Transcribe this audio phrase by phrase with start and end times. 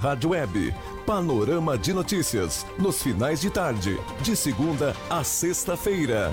[0.00, 0.72] Rádio Web.
[1.04, 2.64] Panorama de notícias.
[2.78, 3.98] Nos finais de tarde.
[4.22, 6.30] De segunda a sexta-feira.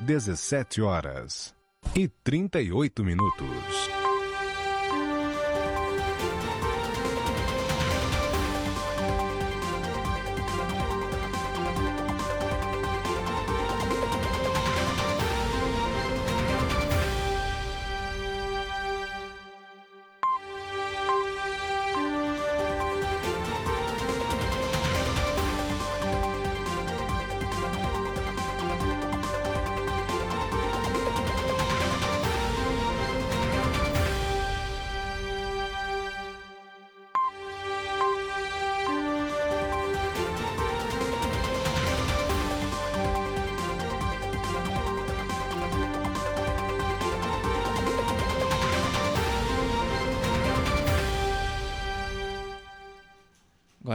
[0.00, 1.54] 17 horas
[1.94, 3.85] e 38 minutos.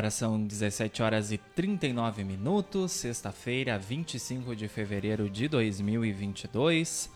[0.02, 7.08] Agora são 17 horas e 39 minutos, sexta-feira, 25 de fevereiro de 2022.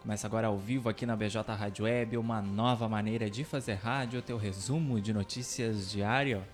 [0.00, 4.22] Começa agora ao vivo aqui na BJ Rádio Web, uma nova maneira de fazer rádio,
[4.22, 6.44] teu resumo de notícias diário.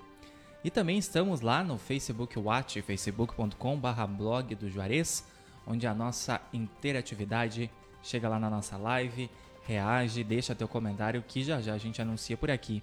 [0.66, 5.24] E também estamos lá no Facebook Watch, facebook.com.br blog do Juarez,
[5.64, 7.70] onde a nossa interatividade
[8.02, 9.30] chega lá na nossa live,
[9.62, 12.82] reage, deixa teu comentário que já já a gente anuncia por aqui.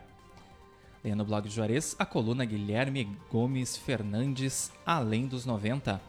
[1.04, 6.00] Leia no blog do Juarez a coluna Guilherme Gomes Fernandes, Além dos 90.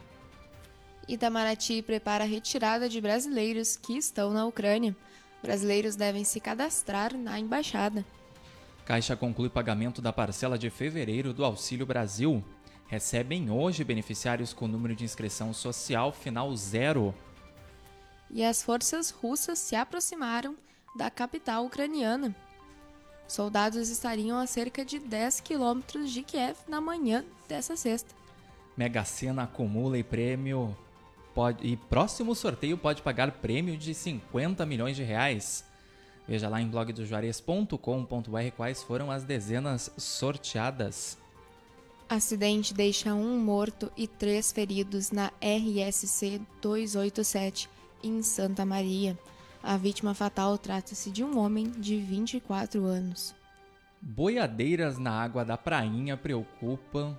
[1.08, 4.96] Itamaraty prepara a retirada de brasileiros que estão na Ucrânia.
[5.42, 8.04] Brasileiros devem se cadastrar na embaixada.
[8.84, 12.44] Caixa conclui pagamento da parcela de fevereiro do Auxílio Brasil.
[12.86, 17.14] Recebem hoje beneficiários com número de inscrição social final zero.
[18.30, 20.56] E as forças russas se aproximaram
[20.96, 22.34] da capital ucraniana.
[23.28, 28.12] Soldados estariam a cerca de 10 quilômetros de Kiev na manhã dessa sexta.
[28.76, 30.76] Mega Sena acumula e prêmio
[31.34, 35.64] pode, e próximo sorteio pode pagar prêmio de 50 milhões de reais.
[36.26, 37.76] Veja lá em blogdojuarez.com.br
[38.56, 41.18] quais foram as dezenas sorteadas.
[42.08, 47.68] Acidente deixa um morto e três feridos na RSC 287
[48.02, 49.18] em Santa Maria.
[49.62, 53.34] A vítima fatal trata-se de um homem de 24 anos.
[54.00, 57.16] Boiadeiras na água da prainha preocupam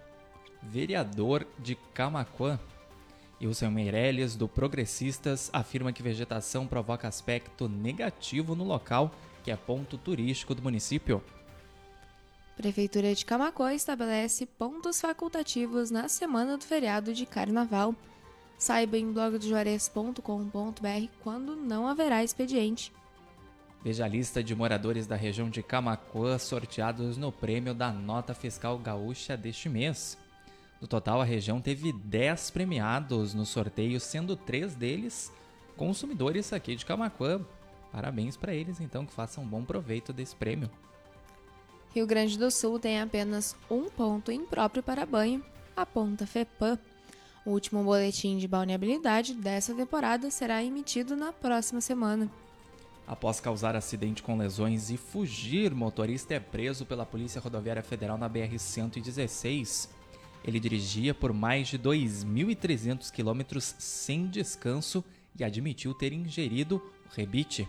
[0.62, 2.60] vereador de Camaquã.
[3.48, 9.12] Wilson Meirelles, do Progressistas, afirma que vegetação provoca aspecto negativo no local,
[9.44, 11.24] que é ponto turístico do município.
[12.56, 17.96] Prefeitura de Camaquã estabelece pontos facultativos na semana do feriado de Carnaval.
[18.58, 22.94] Saiba em blogdojuarez.com.br quando não haverá expediente.
[23.84, 28.78] Veja a lista de moradores da região de Camacuã sorteados no prêmio da Nota Fiscal
[28.78, 30.16] Gaúcha deste mês.
[30.82, 35.32] No total, a região teve 10 premiados no sorteio, sendo três deles
[35.78, 37.42] consumidores aqui de Camacuã.
[37.92, 40.70] Parabéns para eles, então, que façam um bom proveito desse prêmio.
[41.94, 45.44] Rio Grande do Sul tem apenas um ponto impróprio para banho,
[45.76, 46.80] a Ponta FEPAM.
[47.46, 52.30] O último boletim de balneabilidade dessa temporada será emitido na próxima semana.
[53.08, 58.30] Após causar acidente com lesões e fugir, motorista é preso pela Polícia Rodoviária Federal na
[58.30, 59.90] BR-116.
[60.44, 65.04] Ele dirigia por mais de 2.300 quilômetros sem descanso
[65.38, 66.82] e admitiu ter ingerido
[67.16, 67.68] rebite.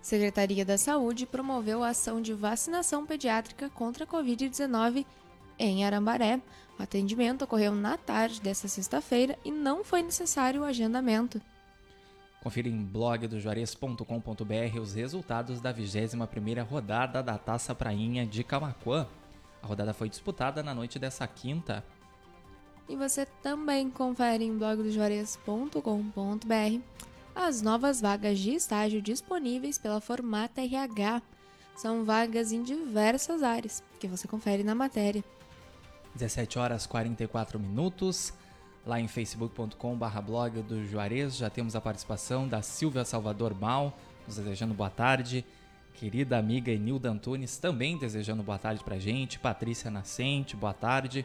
[0.00, 5.06] Secretaria da Saúde promoveu a ação de vacinação pediátrica contra a Covid-19
[5.58, 6.40] em Arambaré.
[6.78, 11.40] O atendimento ocorreu na tarde desta sexta-feira e não foi necessário o agendamento.
[12.42, 19.06] Confira em blogdojuarez.com.br os resultados da 21ª rodada da Taça Prainha de Camaquã.
[19.64, 21.82] A rodada foi disputada na noite dessa quinta.
[22.86, 26.82] E você também confere em blogdojuarez.com.br
[27.34, 31.22] as novas vagas de estágio disponíveis pela Formata RH.
[31.74, 35.24] São vagas em diversas áreas, que você confere na matéria.
[36.14, 38.34] 17 horas 44 minutos.
[38.86, 44.36] Lá em facebook.com.br blog do Juarez já temos a participação da Silvia Salvador Mal, nos
[44.36, 45.42] desejando boa tarde.
[45.94, 49.38] Querida amiga Enilda Antunes também desejando boa tarde pra gente.
[49.38, 51.24] Patrícia Nascente, boa tarde.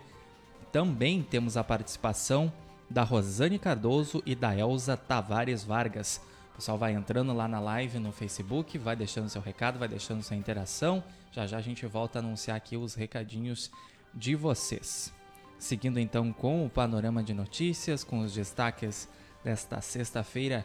[0.72, 2.54] Também temos a participação
[2.88, 6.22] da Rosane Cardoso e da Elza Tavares Vargas.
[6.54, 10.22] O pessoal vai entrando lá na live no Facebook, vai deixando seu recado, vai deixando
[10.22, 11.04] sua interação.
[11.32, 13.72] Já já a gente volta a anunciar aqui os recadinhos
[14.14, 15.12] de vocês.
[15.58, 19.10] Seguindo então com o panorama de notícias, com os destaques
[19.44, 20.64] desta sexta-feira,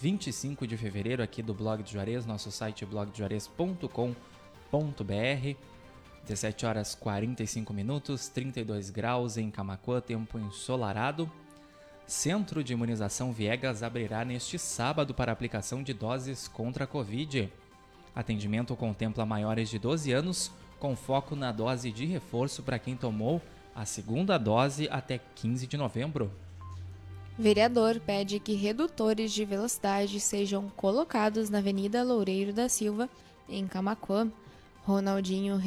[0.00, 5.56] 25 de fevereiro, aqui do Blog de Juarez, nosso site blogdejuarez.com.br.
[6.26, 11.30] 17 horas 45 minutos, 32 graus em Camacuã, tempo ensolarado.
[12.06, 17.52] Centro de Imunização Viegas abrirá neste sábado para aplicação de doses contra a Covid.
[18.16, 23.42] Atendimento contempla maiores de 12 anos com foco na dose de reforço para quem tomou
[23.74, 26.32] a segunda dose até 15 de novembro.
[27.38, 33.08] Vereador pede que redutores de velocidade sejam colocados na Avenida Loureiro da Silva,
[33.48, 34.30] em Camaquã.
[34.82, 35.60] Ronaldinho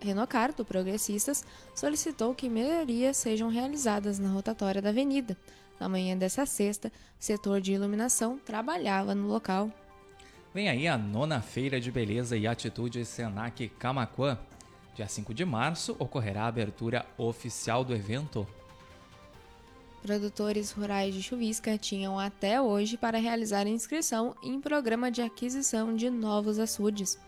[0.00, 5.36] Renocar, do Progressistas, solicitou que melhorias sejam realizadas na rotatória da avenida.
[5.78, 9.70] Na manhã dessa sexta, o setor de iluminação trabalhava no local.
[10.52, 14.38] Vem aí a nona Feira de Beleza e Atitude Senac Camaquã.
[14.94, 18.46] Dia 5 de março ocorrerá a abertura oficial do evento.
[20.02, 26.08] Produtores rurais de chuvisca tinham até hoje para realizar inscrição em programa de aquisição de
[26.08, 27.18] novos açudes.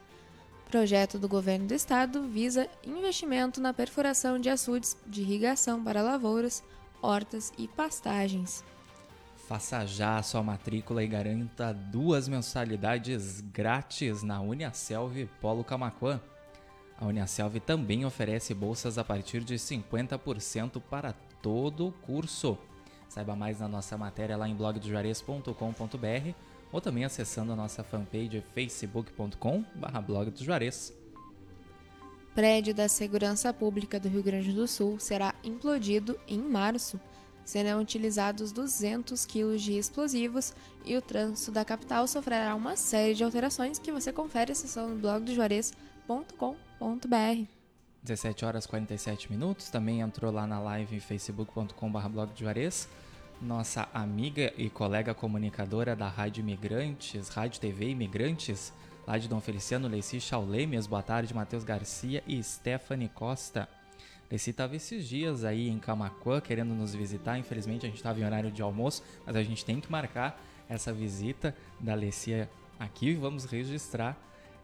[0.71, 6.64] Projeto do governo do estado visa investimento na perfuração de açudes de irrigação para lavouras,
[7.02, 8.64] hortas e pastagens.
[9.47, 16.19] Faça já a sua matrícula e garanta duas mensalidades grátis na Uniaselv Polo Camaquã.
[16.99, 22.56] A Uniaselv também oferece bolsas a partir de 50% para todo o curso.
[23.08, 26.34] Saiba mais na nossa matéria lá em blogdojuarez.com.br
[26.72, 30.94] ou também acessando a nossa fanpage facebook.com/blog do Juarez.
[32.34, 36.99] Prédio da Segurança Pública do Rio Grande do Sul será implodido em março.
[37.44, 40.54] Serão utilizados 200 quilos de explosivos
[40.87, 47.62] e o trânsito da capital sofrerá uma série de alterações que você confere acessando blogdojuarez.com.br.
[48.02, 49.71] 17 horas 47 minutos.
[49.71, 52.88] Também entrou lá na live facebook.com.br blog de Juarez.
[53.40, 58.73] Nossa amiga e colega comunicadora da Rádio Imigrantes, Rádio TV Imigrantes,
[59.06, 63.68] lá de Dom Feliciano, Leci Chaulemes, boa tarde, Matheus Garcia e Stephanie Costa.
[64.30, 68.25] Leci estava esses dias aí em Camacuã querendo nos visitar, infelizmente a gente estava em
[68.25, 73.44] horário de almoço, mas a gente tem que marcar essa visita da Leci aqui, vamos
[73.44, 74.16] registrar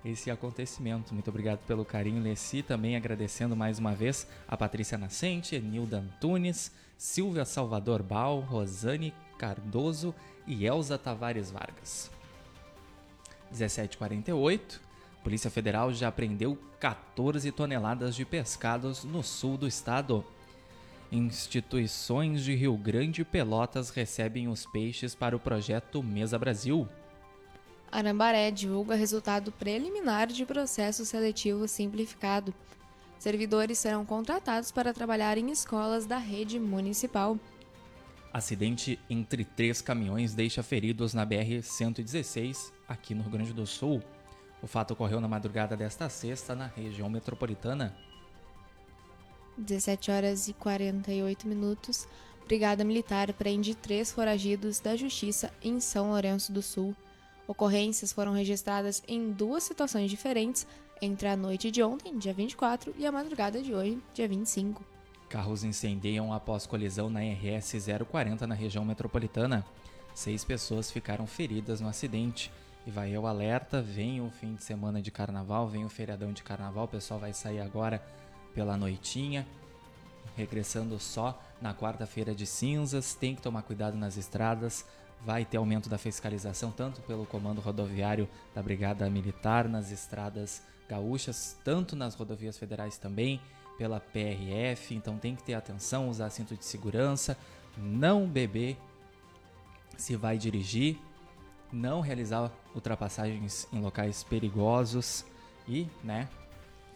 [0.05, 1.12] esse acontecimento.
[1.12, 2.62] Muito obrigado pelo carinho, Leci.
[2.62, 10.14] Também agradecendo mais uma vez a Patrícia Nascente, Nilda Antunes, Silvia Salvador Bal, Rosane Cardoso
[10.47, 12.11] e Elza Tavares Vargas.
[13.52, 14.81] 17h48,
[15.23, 20.25] Polícia Federal já apreendeu 14 toneladas de pescados no sul do estado.
[21.11, 26.87] Instituições de Rio Grande e Pelotas recebem os peixes para o projeto Mesa Brasil.
[27.90, 32.54] Arambaré divulga resultado preliminar de processo seletivo simplificado.
[33.18, 37.38] Servidores serão contratados para trabalhar em escolas da rede municipal.
[38.33, 44.02] Acidente entre três caminhões deixa feridos na BR-116, aqui no Rio Grande do Sul.
[44.62, 47.97] O fato ocorreu na madrugada desta sexta na região metropolitana.
[49.57, 52.07] 17 horas e 48 minutos.
[52.47, 56.95] Brigada Militar prende três foragidos da Justiça em São Lourenço do Sul.
[57.49, 60.67] Ocorrências foram registradas em duas situações diferentes
[61.00, 64.85] entre a noite de ontem, dia 24, e a madrugada de hoje, dia 25.
[65.31, 67.73] Carros incendiam após colisão na RS
[68.11, 69.64] 040 na região metropolitana.
[70.14, 72.52] Seis pessoas ficaram feridas no acidente.
[72.87, 76.43] E vai o alerta, vem o fim de semana de carnaval, vem o feriadão de
[76.43, 78.02] carnaval, o pessoal vai sair agora
[78.55, 79.47] pela noitinha,
[80.37, 84.87] regressando só na quarta-feira de cinzas, tem que tomar cuidado nas estradas,
[85.25, 91.57] vai ter aumento da fiscalização tanto pelo comando rodoviário da Brigada Militar nas estradas gaúchas,
[91.65, 93.41] tanto nas rodovias federais também
[93.77, 97.37] pela PRF, então tem que ter atenção, usar cinto de segurança,
[97.77, 98.77] não beber
[99.97, 100.99] se vai dirigir,
[101.73, 105.25] não realizar ultrapassagens em locais perigosos
[105.67, 106.29] e, né,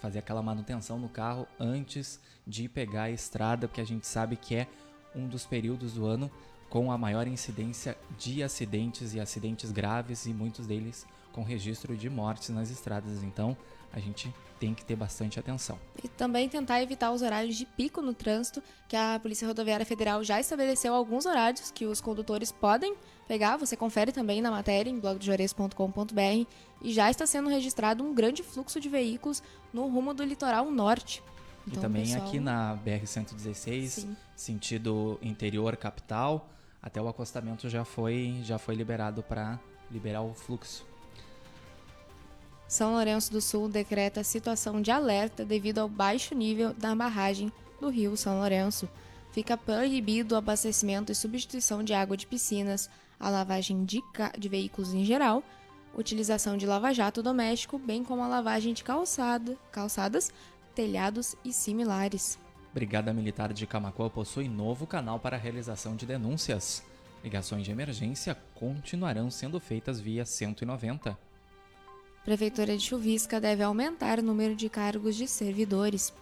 [0.00, 4.56] fazer aquela manutenção no carro antes de pegar a estrada, porque a gente sabe que
[4.56, 4.66] é
[5.14, 6.30] um dos períodos do ano
[6.72, 12.08] com a maior incidência de acidentes e acidentes graves e muitos deles com registro de
[12.08, 13.22] mortes nas estradas.
[13.22, 13.54] Então,
[13.92, 15.78] a gente tem que ter bastante atenção.
[16.02, 20.24] E também tentar evitar os horários de pico no trânsito, que a Polícia Rodoviária Federal
[20.24, 22.94] já estabeleceu alguns horários que os condutores podem
[23.28, 23.58] pegar.
[23.58, 26.46] Você confere também na matéria em blogdojores.com.br
[26.80, 29.42] e já está sendo registrado um grande fluxo de veículos
[29.74, 31.22] no rumo do litoral norte.
[31.66, 32.26] Então, e também pessoal...
[32.26, 36.48] aqui na BR-116, sentido interior capital,
[36.82, 39.60] até o acostamento já foi, já foi liberado para
[39.90, 40.84] liberar o fluxo.
[42.66, 47.88] São Lourenço do Sul decreta situação de alerta devido ao baixo nível da barragem do
[47.88, 48.88] rio São Lourenço.
[49.30, 52.88] Fica proibido o abastecimento e substituição de água de piscinas,
[53.20, 54.02] a lavagem de,
[54.38, 55.42] de veículos em geral,
[55.94, 60.30] utilização de lava-jato doméstico, bem como a lavagem de calçada, calçadas,
[60.74, 62.38] telhados e similares.
[62.72, 66.82] Brigada Militar de Camacuã possui novo canal para realização de denúncias.
[67.22, 71.18] Ligações de emergência continuarão sendo feitas via 190.
[72.24, 76.14] Prefeitura de Chuvisca deve aumentar o número de cargos de servidores.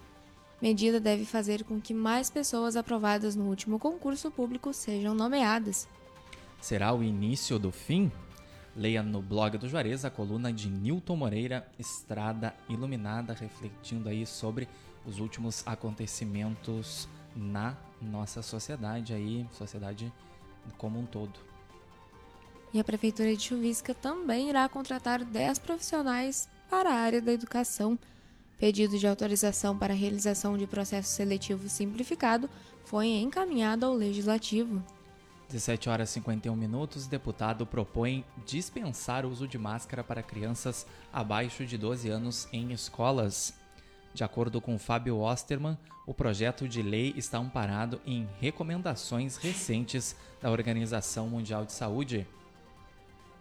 [0.61, 5.88] Medida deve fazer com que mais pessoas aprovadas no último concurso público sejam nomeadas.
[6.61, 8.11] Será o início do fim?
[8.75, 14.69] Leia no blog do Juarez a coluna de Newton Moreira, Estrada Iluminada, refletindo aí sobre
[15.07, 20.12] os últimos acontecimentos na nossa sociedade aí, sociedade
[20.76, 21.38] como um todo.
[22.73, 27.99] E a Prefeitura de Chuvisca também irá contratar 10 profissionais para a área da educação.
[28.59, 32.49] Pedido de autorização para a realização de processo seletivo simplificado
[32.85, 34.83] foi encaminhado ao Legislativo.
[35.49, 41.66] 17 horas e 51 minutos, deputado propõe dispensar o uso de máscara para crianças abaixo
[41.66, 43.59] de 12 anos em escolas.
[44.12, 50.50] De acordo com Fábio Osterman, o projeto de lei está amparado em recomendações recentes da
[50.50, 52.26] Organização Mundial de Saúde.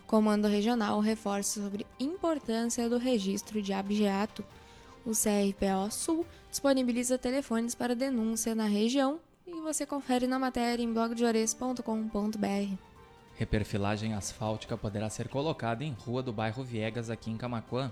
[0.06, 4.44] Comando Regional reforça sobre importância do registro de abjeato.
[5.06, 10.94] O CRPO Sul disponibiliza telefones para denúncia na região e você confere na matéria em
[10.94, 12.90] blogdeores.com.br.
[13.36, 17.92] Reperfilagem asfáltica poderá ser colocada em rua do bairro Viegas, aqui em Camaquã.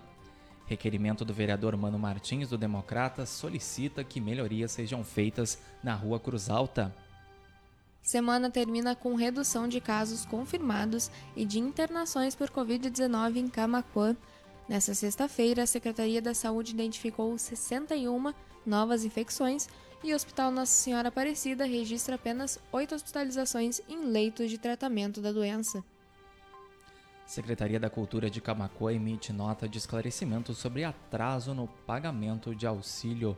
[0.68, 6.50] Requerimento do vereador Mano Martins, do Democrata, solicita que melhorias sejam feitas na rua Cruz
[6.50, 6.94] Alta.
[8.02, 14.16] Semana termina com redução de casos confirmados e de internações por Covid-19 em Camacuã.
[14.68, 18.34] Nessa sexta-feira, a Secretaria da Saúde identificou 61
[18.66, 19.70] novas infecções
[20.04, 25.32] e o Hospital Nossa Senhora Aparecida registra apenas oito hospitalizações em leitos de tratamento da
[25.32, 25.84] doença.
[27.28, 33.38] Secretaria da Cultura de Camacuã emite nota de esclarecimento sobre atraso no pagamento de auxílio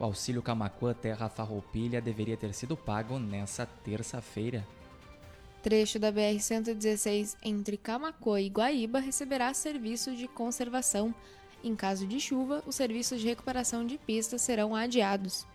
[0.00, 4.66] o auxílio Camacuã Terra Farroupilha deveria ter sido pago nessa terça-feira.
[5.62, 11.14] Trecho da BR-116 entre Camacuã e Guaíba receberá serviços de conservação.
[11.62, 15.46] Em caso de chuva, os serviços de recuperação de pistas serão adiados.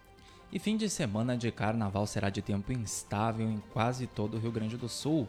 [0.51, 4.51] E fim de semana de carnaval será de tempo instável em quase todo o Rio
[4.51, 5.27] Grande do Sul.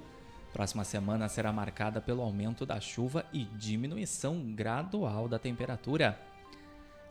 [0.53, 6.19] Próxima semana será marcada pelo aumento da chuva e diminuição gradual da temperatura.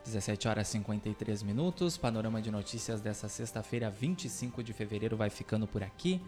[0.04, 1.96] 17 horas e 53 minutos.
[1.96, 6.20] Panorama de notícias dessa sexta-feira, 25 de fevereiro, vai ficando por aqui.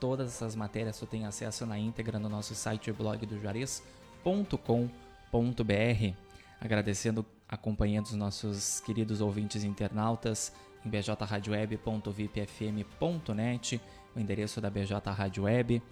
[0.00, 6.14] Todas essas matérias você tem acesso na íntegra no nosso site blog do Juarez.com.br.
[6.60, 10.52] Agradecendo a companhia dos nossos queridos ouvintes internautas
[10.84, 13.80] em bjradioweb.vipfm.net,
[14.14, 15.82] o endereço da BJ Rádio Web,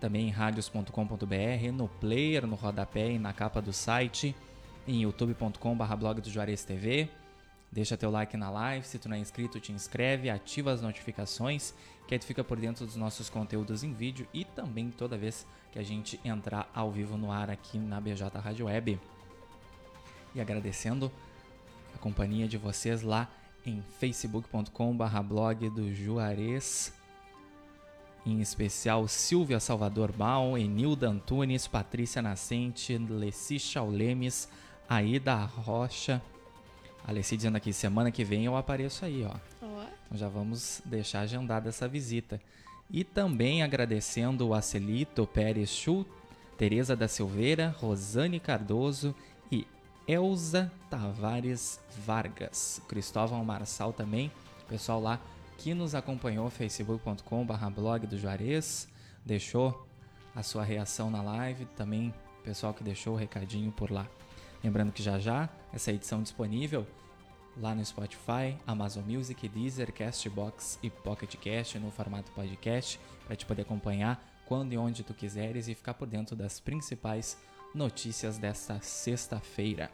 [0.00, 4.34] também em radios.com.br, no player, no rodapé e na capa do site,
[4.86, 7.08] em youtube.com.br blog do Juarez TV.
[7.72, 11.74] Deixa teu like na live, se tu não é inscrito, te inscreve, ativa as notificações,
[12.06, 15.44] que aí tu fica por dentro dos nossos conteúdos em vídeo e também toda vez
[15.72, 19.00] que a gente entrar ao vivo no ar aqui na BJ Rádio Web.
[20.34, 21.10] E agradecendo
[21.94, 23.28] a companhia de vocês lá
[23.66, 27.03] em facebook.com.br blog do Juarez.
[28.26, 34.48] Em especial Silvia Salvador Baum, Enilda Antunes, Patrícia Nascente, Leci Chaulemes,
[34.88, 36.22] Aida Rocha.
[37.06, 39.34] A Leci dizendo aqui, semana que vem eu apareço aí, ó.
[40.06, 42.40] Então já vamos deixar agendada essa visita.
[42.90, 46.10] E também agradecendo o Acelito Pérez Schultz,
[46.56, 49.14] Tereza da Silveira, Rosane Cardoso
[49.50, 49.66] e
[50.06, 52.80] Elza Tavares Vargas.
[52.88, 54.30] Cristóvão Marçal também,
[54.68, 55.20] pessoal lá
[55.58, 58.88] que nos acompanhou, facebook.com.br blog do Juarez,
[59.24, 59.86] deixou
[60.34, 64.06] a sua reação na live, também pessoal que deixou o recadinho por lá.
[64.62, 66.86] Lembrando que já já essa edição disponível
[67.56, 73.46] lá no Spotify, Amazon Music, Deezer, Castbox e Pocket Cast no formato podcast para te
[73.46, 77.38] poder acompanhar quando e onde tu quiseres e ficar por dentro das principais
[77.74, 79.90] notícias desta sexta-feira.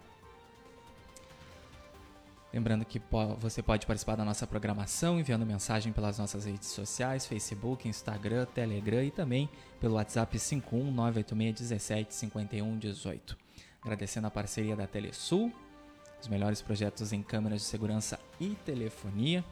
[2.52, 3.00] Lembrando que
[3.38, 9.04] você pode participar da nossa programação enviando mensagem pelas nossas redes sociais, Facebook, Instagram, Telegram
[9.04, 9.48] e também
[9.80, 13.36] pelo WhatsApp 51986175118.
[13.80, 15.52] Agradecendo a parceria da Telesul,
[16.20, 19.44] os melhores projetos em câmeras de segurança e telefonia.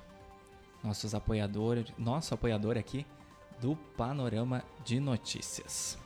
[0.83, 3.07] Nossos apoiadores, nosso apoiador aqui
[3.61, 5.97] do Panorama de Notícias.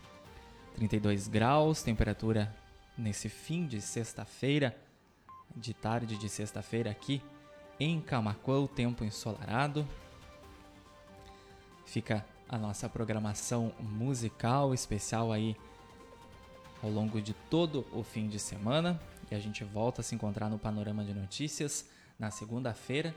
[0.77, 2.55] 32 graus, temperatura
[2.97, 4.77] nesse fim de sexta-feira,
[5.57, 7.23] de tarde de sexta-feira aqui
[7.79, 9.87] em Camacuã, tempo ensolarado.
[11.85, 15.57] Fica a nossa programação musical especial aí
[16.83, 20.51] ao longo de todo o fim de semana e a gente volta a se encontrar
[20.51, 21.89] no Panorama de Notícias
[22.19, 23.15] na segunda-feira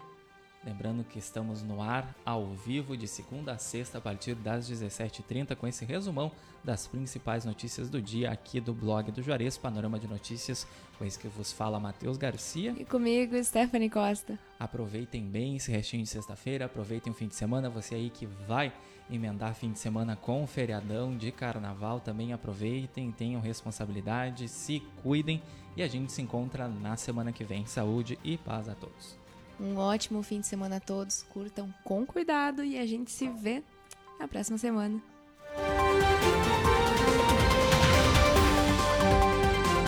[0.65, 5.55] Lembrando que estamos no ar ao vivo de segunda a sexta a partir das 17h30
[5.55, 6.31] com esse resumão
[6.63, 10.65] das principais notícias do dia aqui do blog do Juarez, Panorama de Notícias,
[10.97, 12.73] com esse que vos fala Matheus Garcia.
[12.79, 14.39] E comigo, Stephanie Costa.
[14.59, 18.73] Aproveitem bem esse restinho de sexta-feira, aproveitem o fim de semana, você aí que vai
[19.07, 25.43] emendar fim de semana com o feriadão de carnaval, também aproveitem, tenham responsabilidade, se cuidem
[25.77, 27.67] e a gente se encontra na semana que vem.
[27.67, 29.24] Saúde e paz a todos.
[29.59, 31.23] Um ótimo fim de semana a todos.
[31.23, 33.63] Curtam com cuidado e a gente se vê
[34.19, 35.01] na próxima semana.